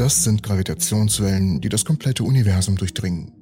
[0.00, 3.32] Das sind Gravitationswellen, die das komplette Universum durchdringen.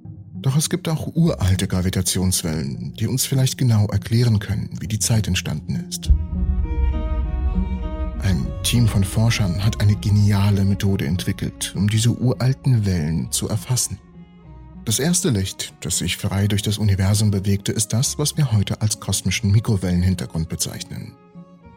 [0.43, 5.29] Doch es gibt auch uralte Gravitationswellen, die uns vielleicht genau erklären können, wie die Zeit
[5.29, 6.11] entstanden ist.
[8.25, 14.01] Ein Team von Forschern hat eine geniale Methode entwickelt, um diese uralten Wellen zu erfassen.
[14.85, 18.83] Das erste Licht, das sich frei durch das Universum bewegte, ist das, was wir heute
[18.83, 21.13] als kosmischen Mikrowellenhintergrund bezeichnen.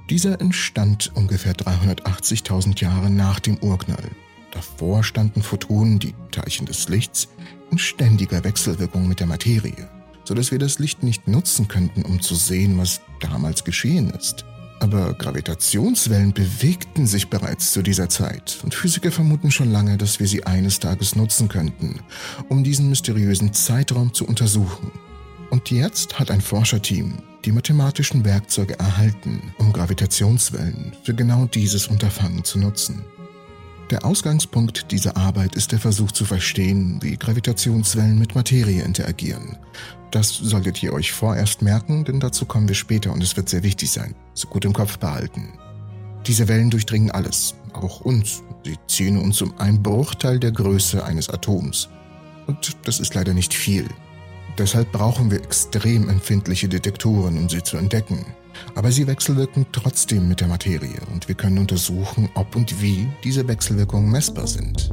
[0.10, 4.10] Dieser entstand ungefähr 380.000 Jahre nach dem Urknall.
[4.52, 7.30] Davor standen Photonen, die Teilchen des Lichts,
[7.72, 9.90] in ständiger Wechselwirkung mit der Materie,
[10.26, 14.46] sodass wir das Licht nicht nutzen könnten, um zu sehen, was damals geschehen ist.
[14.82, 20.28] Aber Gravitationswellen bewegten sich bereits zu dieser Zeit und Physiker vermuten schon lange, dass wir
[20.28, 22.00] sie eines Tages nutzen könnten,
[22.50, 24.92] um diesen mysteriösen Zeitraum zu untersuchen.
[25.52, 32.44] Und jetzt hat ein Forscherteam die mathematischen Werkzeuge erhalten, um Gravitationswellen für genau dieses Unterfangen
[32.44, 33.06] zu nutzen.
[33.92, 39.58] Der Ausgangspunkt dieser Arbeit ist der Versuch zu verstehen, wie Gravitationswellen mit Materie interagieren.
[40.12, 43.64] Das solltet ihr euch vorerst merken, denn dazu kommen wir später und es wird sehr
[43.64, 44.16] wichtig sein.
[44.34, 45.60] So gut im Kopf behalten.
[46.26, 48.44] Diese Wellen durchdringen alles, auch uns.
[48.64, 51.90] Sie ziehen uns um einen Bruchteil der Größe eines Atoms.
[52.48, 53.90] Und das ist leider nicht viel.
[54.58, 58.26] Deshalb brauchen wir extrem empfindliche Detektoren, um sie zu entdecken.
[58.76, 63.48] Aber sie wechselwirken trotzdem mit der Materie und wir können untersuchen, ob und wie diese
[63.48, 64.92] Wechselwirkungen messbar sind.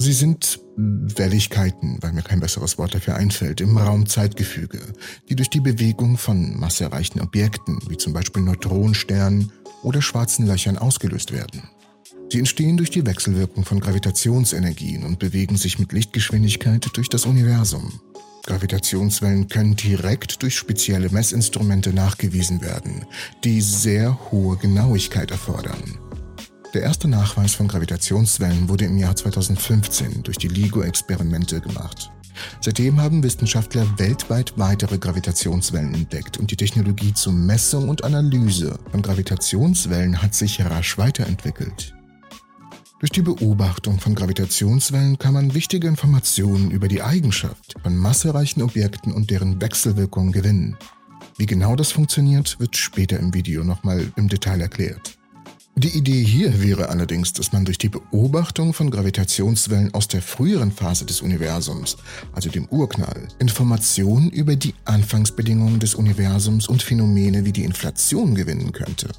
[0.00, 4.80] Sie sind Welligkeiten, weil mir kein besseres Wort dafür einfällt, im Raumzeitgefüge,
[5.28, 9.50] die durch die Bewegung von massereichen Objekten, wie zum Beispiel Neutronensternen
[9.82, 11.62] oder schwarzen Löchern, ausgelöst werden.
[12.30, 18.00] Sie entstehen durch die Wechselwirkung von Gravitationsenergien und bewegen sich mit Lichtgeschwindigkeit durch das Universum.
[18.46, 23.04] Gravitationswellen können direkt durch spezielle Messinstrumente nachgewiesen werden,
[23.42, 25.98] die sehr hohe Genauigkeit erfordern.
[26.78, 32.12] Der erste Nachweis von Gravitationswellen wurde im Jahr 2015 durch die LIGO-Experimente gemacht.
[32.60, 39.02] Seitdem haben Wissenschaftler weltweit weitere Gravitationswellen entdeckt und die Technologie zur Messung und Analyse von
[39.02, 41.96] Gravitationswellen hat sich rasch weiterentwickelt.
[43.00, 49.12] Durch die Beobachtung von Gravitationswellen kann man wichtige Informationen über die Eigenschaft von massereichen Objekten
[49.12, 50.76] und deren Wechselwirkung gewinnen.
[51.38, 55.17] Wie genau das funktioniert, wird später im Video nochmal im Detail erklärt.
[55.78, 60.72] Die Idee hier wäre allerdings, dass man durch die Beobachtung von Gravitationswellen aus der früheren
[60.72, 61.98] Phase des Universums,
[62.32, 68.72] also dem Urknall, Informationen über die Anfangsbedingungen des Universums und Phänomene wie die Inflation gewinnen
[68.72, 69.10] könnte.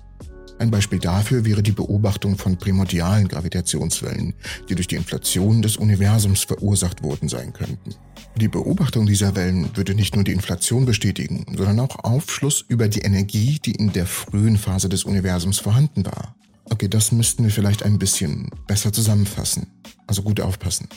[0.57, 4.33] Ein Beispiel dafür wäre die Beobachtung von primordialen Gravitationswellen,
[4.67, 7.95] die durch die Inflation des Universums verursacht worden sein könnten.
[8.35, 12.99] Die Beobachtung dieser Wellen würde nicht nur die Inflation bestätigen, sondern auch Aufschluss über die
[12.99, 16.35] Energie, die in der frühen Phase des Universums vorhanden war.
[16.79, 19.67] Okay, das müssten wir vielleicht ein bisschen besser zusammenfassen.
[20.07, 20.87] Also gut aufpassen.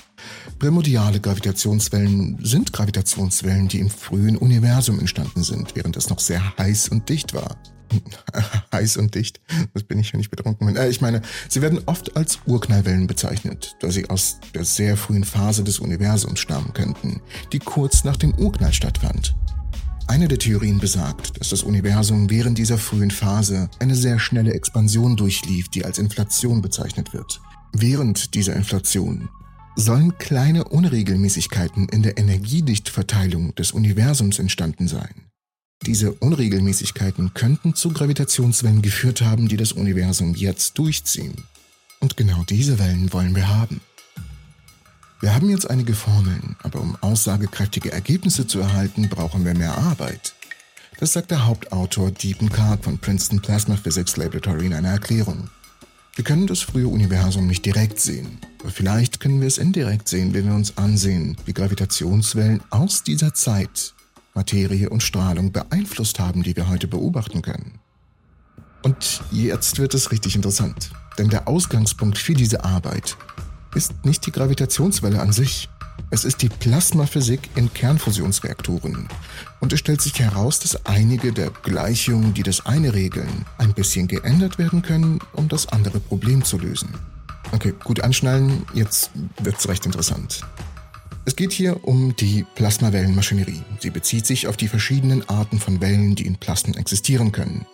[0.61, 6.91] Primordiale Gravitationswellen sind Gravitationswellen, die im frühen Universum entstanden sind, während es noch sehr heiß
[6.91, 7.57] und dicht war.
[8.73, 9.41] heiß und dicht,
[9.75, 10.77] das bin ich, wenn ich betrunken bin.
[10.77, 15.25] Äh, ich meine, sie werden oft als Urknallwellen bezeichnet, da sie aus der sehr frühen
[15.25, 17.21] Phase des Universums stammen könnten,
[17.53, 19.35] die kurz nach dem Urknall stattfand.
[20.09, 25.17] Eine der Theorien besagt, dass das Universum während dieser frühen Phase eine sehr schnelle Expansion
[25.17, 27.41] durchlief, die als Inflation bezeichnet wird.
[27.73, 29.29] Während dieser Inflation
[29.77, 35.29] sollen kleine Unregelmäßigkeiten in der Energiedichtverteilung des Universums entstanden sein.
[35.87, 41.35] Diese Unregelmäßigkeiten könnten zu Gravitationswellen geführt haben, die das Universum jetzt durchziehen.
[42.01, 43.81] Und genau diese Wellen wollen wir haben.
[45.23, 50.35] Wir haben jetzt einige Formeln, aber um aussagekräftige Ergebnisse zu erhalten, brauchen wir mehr Arbeit.
[50.99, 55.49] Das sagt der Hauptautor Deepen Karp von Princeton Plasma Physics Laboratory in einer Erklärung.
[56.17, 60.35] Wir können das frühe Universum nicht direkt sehen, aber vielleicht können wir es indirekt sehen,
[60.35, 63.95] wenn wir uns ansehen, wie Gravitationswellen aus dieser Zeit
[64.35, 67.79] Materie und Strahlung beeinflusst haben, die wir heute beobachten können.
[68.83, 73.17] Und jetzt wird es richtig interessant, denn der Ausgangspunkt für diese Arbeit
[73.75, 75.69] ist nicht die Gravitationswelle an sich.
[76.11, 79.09] Es ist die Plasmaphysik in Kernfusionsreaktoren.
[79.61, 84.09] Und es stellt sich heraus, dass einige der Gleichungen, die das eine regeln, ein bisschen
[84.09, 86.91] geändert werden können, um das andere Problem zu lösen.
[87.53, 89.11] Okay, gut anschnallen, jetzt
[89.41, 90.43] wird's recht interessant.
[91.25, 93.63] Es geht hier um die Plasmawellenmaschinerie.
[93.79, 97.65] Sie bezieht sich auf die verschiedenen Arten von Wellen, die in Plasmen existieren können.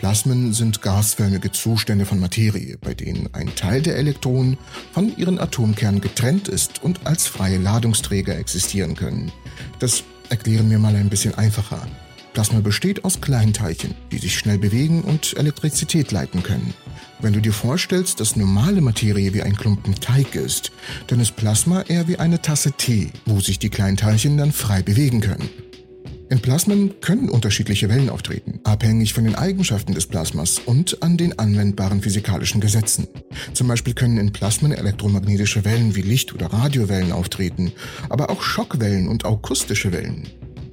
[0.00, 4.56] Plasmen sind gasförmige Zustände von Materie, bei denen ein Teil der Elektronen
[4.92, 9.30] von ihren Atomkernen getrennt ist und als freie Ladungsträger existieren können.
[9.78, 11.86] Das erklären wir mal ein bisschen einfacher.
[12.32, 16.72] Plasma besteht aus Kleinteilchen, die sich schnell bewegen und Elektrizität leiten können.
[17.18, 20.72] Wenn du dir vorstellst, dass normale Materie wie ein Klumpen Teig ist,
[21.08, 25.20] dann ist Plasma eher wie eine Tasse Tee, wo sich die Kleinteilchen dann frei bewegen
[25.20, 25.50] können.
[26.30, 31.36] In Plasmen können unterschiedliche Wellen auftreten, abhängig von den Eigenschaften des Plasmas und an den
[31.40, 33.08] anwendbaren physikalischen Gesetzen.
[33.52, 37.72] Zum Beispiel können in Plasmen elektromagnetische Wellen wie Licht- oder Radiowellen auftreten,
[38.10, 40.28] aber auch Schockwellen und akustische Wellen.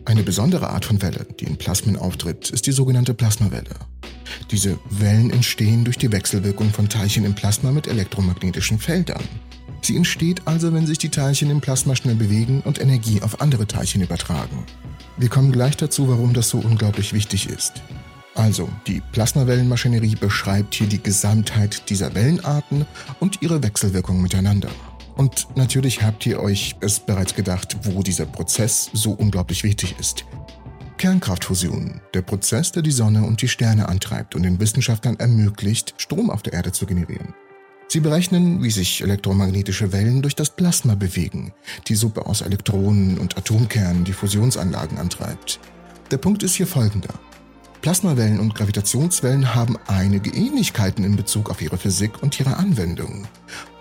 [0.06, 3.75] Eine besondere Art von Welle, die in Plasmen auftritt, ist die sogenannte Plasmawelle.
[4.51, 9.24] Diese Wellen entstehen durch die Wechselwirkung von Teilchen im Plasma mit elektromagnetischen Feldern.
[9.81, 13.65] Sie entsteht also, wenn sich die Teilchen im Plasma schnell bewegen und Energie auf andere
[13.65, 14.65] Teilchen übertragen.
[15.18, 17.81] Wir kommen gleich dazu, warum das so unglaublich wichtig ist.
[18.36, 22.86] Also, die Plasmawellenmaschinerie beschreibt hier die Gesamtheit dieser Wellenarten
[23.19, 24.69] und ihre Wechselwirkung miteinander.
[25.16, 30.24] Und natürlich habt ihr euch es bereits gedacht, wo dieser Prozess so unglaublich wichtig ist.
[31.00, 36.30] Kernkraftfusion, der Prozess, der die Sonne und die Sterne antreibt und den Wissenschaftlern ermöglicht, Strom
[36.30, 37.34] auf der Erde zu generieren.
[37.89, 41.54] Sie berechnen, wie sich elektromagnetische Wellen durch das Plasma bewegen,
[41.88, 45.60] die Suppe aus Elektronen und Atomkernen die Fusionsanlagen antreibt.
[46.12, 47.13] Der Punkt ist hier folgender.
[47.81, 53.25] Plasmawellen und Gravitationswellen haben einige Ähnlichkeiten in Bezug auf ihre Physik und ihre Anwendung.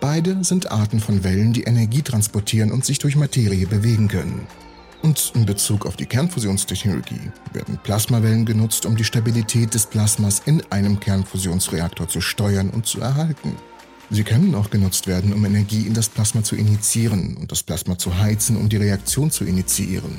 [0.01, 4.47] Beide sind Arten von Wellen, die Energie transportieren und sich durch Materie bewegen können.
[5.03, 10.63] Und in Bezug auf die Kernfusionstechnologie werden Plasmawellen genutzt, um die Stabilität des Plasmas in
[10.71, 13.57] einem Kernfusionsreaktor zu steuern und zu erhalten.
[14.11, 17.99] Sie können auch genutzt werden, um Energie in das Plasma zu initiieren und das Plasma
[17.99, 20.17] zu heizen, um die Reaktion zu initiieren.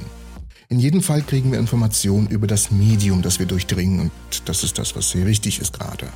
[0.70, 4.12] In jedem Fall kriegen wir Informationen über das Medium, das wir durchdringen und
[4.46, 6.08] das ist das, was sehr wichtig ist gerade.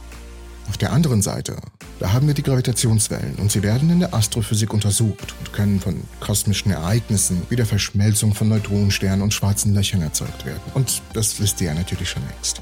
[0.67, 1.55] Auf der anderen Seite,
[1.99, 6.01] da haben wir die Gravitationswellen und sie werden in der Astrophysik untersucht und können von
[6.19, 10.61] kosmischen Ereignissen wie der Verschmelzung von Neutronensternen und schwarzen Löchern erzeugt werden.
[10.73, 12.61] Und das wisst ihr ja natürlich schon längst.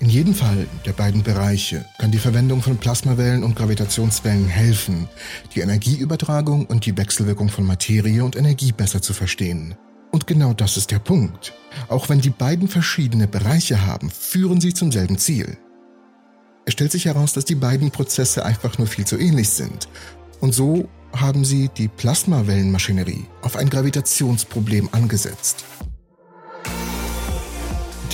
[0.00, 5.08] In jedem Fall der beiden Bereiche kann die Verwendung von Plasmawellen und Gravitationswellen helfen,
[5.54, 9.76] die Energieübertragung und die Wechselwirkung von Materie und Energie besser zu verstehen.
[10.10, 11.54] Und genau das ist der Punkt.
[11.88, 15.56] Auch wenn die beiden verschiedene Bereiche haben, führen sie zum selben Ziel.
[16.66, 19.88] Es stellt sich heraus, dass die beiden Prozesse einfach nur viel zu ähnlich sind.
[20.40, 25.64] Und so haben sie die Plasmawellenmaschinerie auf ein Gravitationsproblem angesetzt.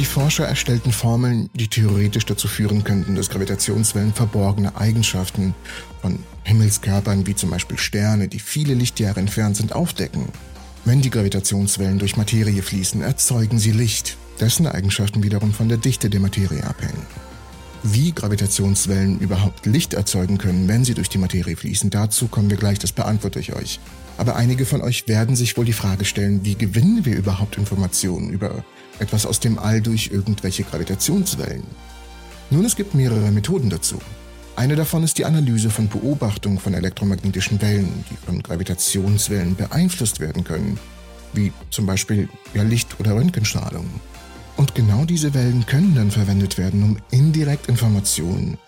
[0.00, 5.55] Die Forscher erstellten Formeln, die theoretisch dazu führen könnten, dass Gravitationswellen verborgene Eigenschaften
[6.00, 10.31] von Himmelskörpern wie zum Beispiel Sterne, die viele Lichtjahre entfernt sind, aufdecken.
[10.87, 16.08] Wenn die Gravitationswellen durch Materie fließen, erzeugen sie Licht, dessen Eigenschaften wiederum von der Dichte
[16.08, 17.06] der Materie abhängen.
[17.82, 22.56] Wie Gravitationswellen überhaupt Licht erzeugen können, wenn sie durch die Materie fließen, dazu kommen wir
[22.56, 23.79] gleich, das beantworte ich euch.
[24.20, 28.28] Aber einige von euch werden sich wohl die Frage stellen, wie gewinnen wir überhaupt Informationen
[28.28, 28.62] über
[28.99, 31.62] etwas aus dem All durch irgendwelche Gravitationswellen.
[32.50, 33.99] Nun, es gibt mehrere Methoden dazu.
[34.56, 40.44] Eine davon ist die Analyse von Beobachtung von elektromagnetischen Wellen, die von Gravitationswellen beeinflusst werden
[40.44, 40.78] können,
[41.32, 43.88] wie zum Beispiel ja, Licht- oder Röntgenstrahlung.
[44.58, 48.58] Und genau diese Wellen können dann verwendet werden, um indirekt Informationen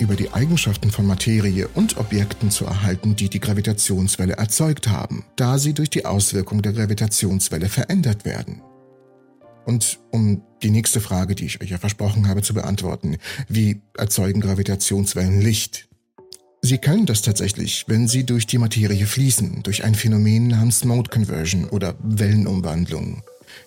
[0.00, 5.58] über die Eigenschaften von Materie und Objekten zu erhalten, die die Gravitationswelle erzeugt haben, da
[5.58, 8.62] sie durch die Auswirkung der Gravitationswelle verändert werden.
[9.66, 14.40] Und um die nächste Frage, die ich euch ja versprochen habe, zu beantworten, wie erzeugen
[14.40, 15.88] Gravitationswellen Licht?
[16.62, 21.10] Sie können das tatsächlich, wenn sie durch die Materie fließen, durch ein Phänomen namens Mode
[21.10, 23.22] Conversion oder Wellenumwandlung.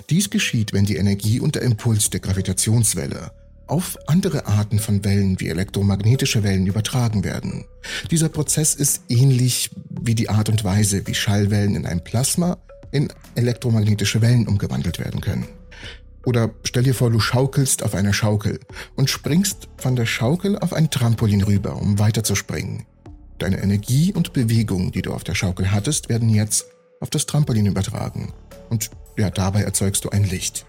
[0.09, 3.31] Dies geschieht, wenn die Energie und der Impuls der Gravitationswelle
[3.67, 7.65] auf andere Arten von Wellen wie elektromagnetische Wellen übertragen werden.
[8.11, 12.57] Dieser Prozess ist ähnlich wie die Art und Weise, wie Schallwellen in ein Plasma
[12.91, 15.47] in elektromagnetische Wellen umgewandelt werden können.
[16.25, 18.59] Oder stell dir vor, du schaukelst auf einer Schaukel
[18.95, 22.85] und springst von der Schaukel auf ein Trampolin rüber, um weiterzuspringen.
[23.39, 26.65] Deine Energie und Bewegung, die du auf der Schaukel hattest, werden jetzt
[27.01, 28.31] auf das Trampolin übertragen.
[28.69, 30.65] Und ja, dabei erzeugst du ein Licht.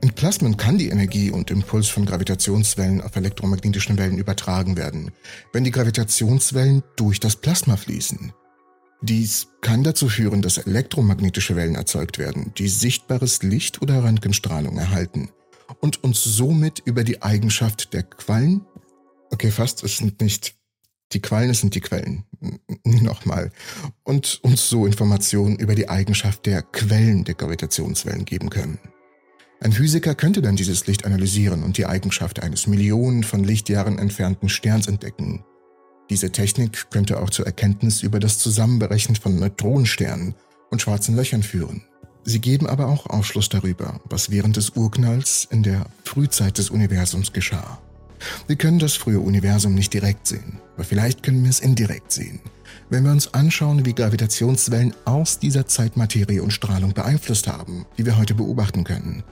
[0.00, 5.10] In Plasmen kann die Energie und Impuls von Gravitationswellen auf elektromagnetischen Wellen übertragen werden,
[5.52, 8.32] wenn die Gravitationswellen durch das Plasma fließen.
[9.00, 15.30] Dies kann dazu führen, dass elektromagnetische Wellen erzeugt werden, die sichtbares Licht oder Röntgenstrahlung erhalten
[15.80, 18.66] und uns somit über die Eigenschaft der Quallen,
[19.30, 20.54] okay, fast, es sind nicht
[21.12, 22.24] die Quallen, es sind die Quellen,
[22.84, 23.50] nochmal,
[24.04, 28.78] und uns so Informationen über die Eigenschaft der Quellen der Gravitationswellen geben können.
[29.60, 34.48] Ein Physiker könnte dann dieses Licht analysieren und die Eigenschaft eines Millionen von Lichtjahren entfernten
[34.48, 35.44] Sterns entdecken.
[36.10, 40.34] Diese Technik könnte auch zur Erkenntnis über das Zusammenberechnen von Neutronensternen
[40.70, 41.82] und schwarzen Löchern führen.
[42.22, 47.32] Sie geben aber auch Aufschluss darüber, was während des Urknalls in der Frühzeit des Universums
[47.32, 47.80] geschah.
[48.46, 52.40] Wir können das frühe Universum nicht direkt sehen, aber vielleicht können wir es indirekt sehen,
[52.90, 58.06] wenn wir uns anschauen, wie Gravitationswellen aus dieser Zeit Materie und Strahlung beeinflusst haben, die
[58.06, 59.22] wir heute beobachten können.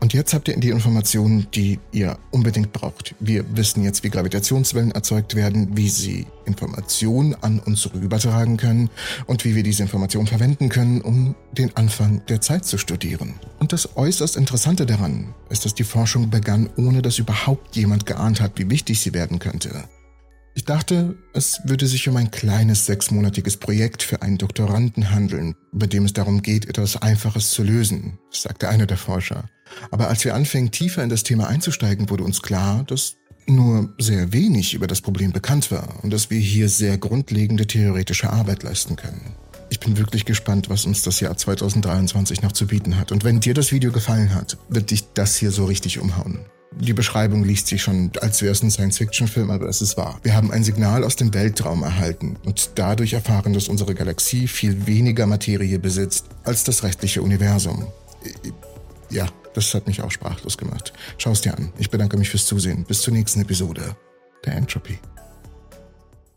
[0.00, 3.14] Und jetzt habt ihr die Informationen, die ihr unbedingt braucht.
[3.18, 8.90] Wir wissen jetzt, wie Gravitationswellen erzeugt werden, wie sie Informationen an uns rübertragen können
[9.26, 13.34] und wie wir diese Informationen verwenden können, um den Anfang der Zeit zu studieren.
[13.58, 18.40] Und das äußerst Interessante daran ist, dass die Forschung begann, ohne dass überhaupt jemand geahnt
[18.40, 19.84] hat, wie wichtig sie werden könnte.
[20.58, 25.86] Ich dachte, es würde sich um ein kleines sechsmonatiges Projekt für einen Doktoranden handeln, bei
[25.86, 29.48] dem es darum geht, etwas Einfaches zu lösen, sagte einer der Forscher.
[29.92, 33.14] Aber als wir anfingen, tiefer in das Thema einzusteigen, wurde uns klar, dass
[33.46, 38.30] nur sehr wenig über das Problem bekannt war und dass wir hier sehr grundlegende theoretische
[38.30, 39.36] Arbeit leisten können.
[39.70, 43.12] Ich bin wirklich gespannt, was uns das Jahr 2023 noch zu bieten hat.
[43.12, 46.40] Und wenn dir das Video gefallen hat, wird dich das hier so richtig umhauen.
[46.72, 50.20] Die Beschreibung liest sich schon, als wäre es ein Science-Fiction-Film, aber es ist wahr.
[50.22, 54.86] Wir haben ein Signal aus dem Weltraum erhalten und dadurch erfahren, dass unsere Galaxie viel
[54.86, 57.86] weniger Materie besitzt als das restliche Universum.
[59.10, 60.92] Ja, das hat mich auch sprachlos gemacht.
[61.16, 61.72] Schau es dir an.
[61.78, 62.84] Ich bedanke mich fürs Zusehen.
[62.84, 63.96] Bis zur nächsten Episode
[64.44, 64.98] der Entropy.